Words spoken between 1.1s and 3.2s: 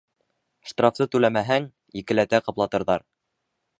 түләмәһәң, икеләтә ҡаплатырҙар